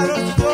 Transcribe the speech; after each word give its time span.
I. 0.00 0.47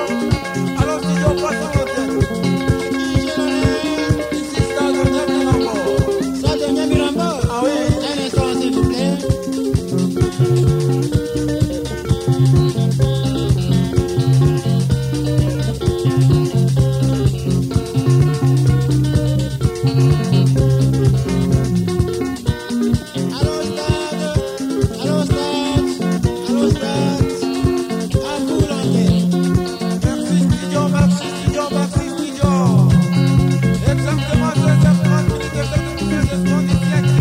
Yeah 36.75 37.14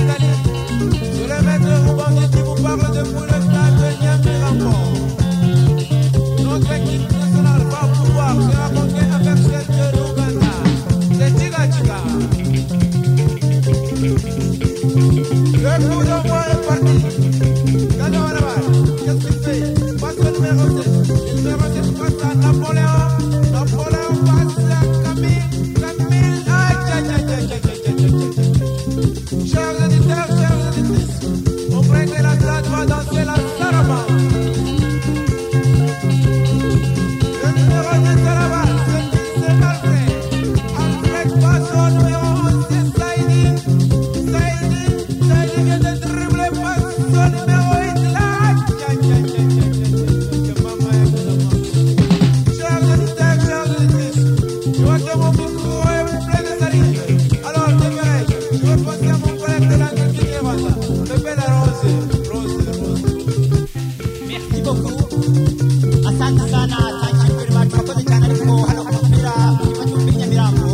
murakoze 67.70 68.02
cyane 68.10 68.26
ariko 68.30 68.54
hano 68.68 68.82
ku 68.88 68.94
mupira 68.98 69.34
w'igihugu 69.60 70.10
nyamirambo 70.20 70.68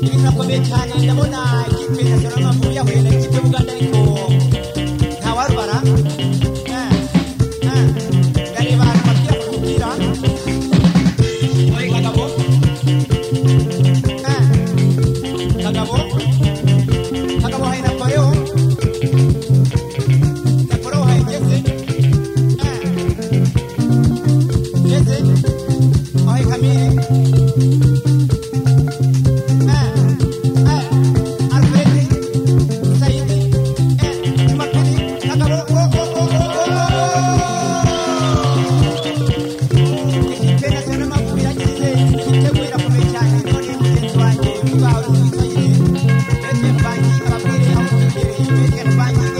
ni 0.00 0.06
ibintu 0.06 0.18
birakomeye 0.20 0.60
cyane 0.68 0.92
ndabona 1.04 1.40
ikipe 1.72 2.02
España. 48.86 49.33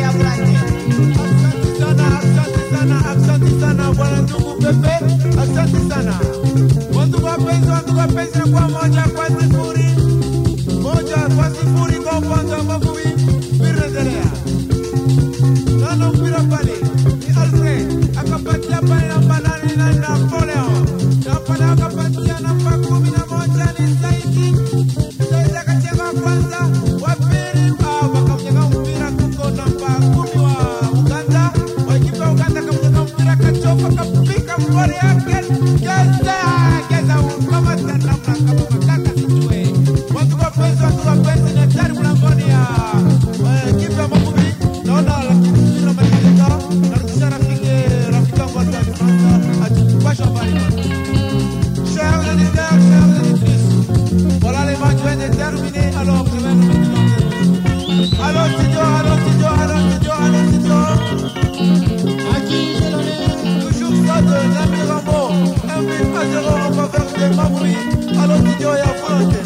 Proverbe 66.89 67.35
Mamouri, 67.37 67.75
à 68.21 68.27
l'Ostudio 68.27 68.69
et 68.75 68.81
à 68.81 68.93
Volonté. 68.93 69.39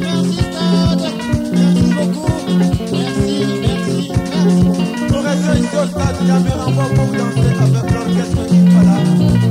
Merci 0.00 0.32
Stade, 0.38 1.00
merci 1.52 1.88
beaucoup, 1.94 2.32
merci, 2.58 2.86
merci, 2.98 3.72
merci. 3.72 5.08
Pour 5.08 5.22
rester 5.22 5.58
ici 5.60 5.76
au 5.76 5.86
stade, 5.86 6.16
il 6.20 6.26
y 6.26 6.30
avait 6.30 6.50
pour 6.94 7.06
danser 7.06 7.52
avec 7.60 7.90
l'orchestre 7.90 8.42
du 8.50 8.58
Palais. 8.70 9.41